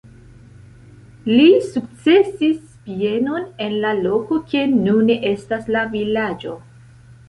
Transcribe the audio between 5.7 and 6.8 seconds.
la vilaĝo.